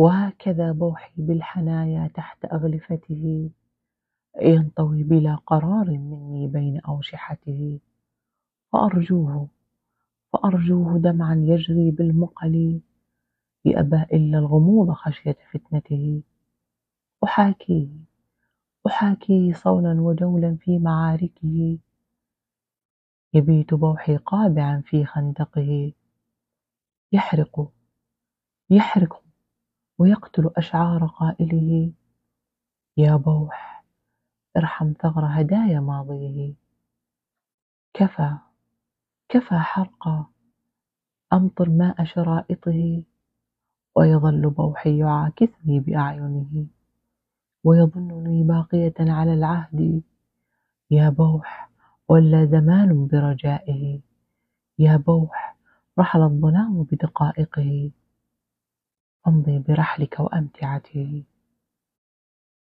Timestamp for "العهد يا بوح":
49.34-51.70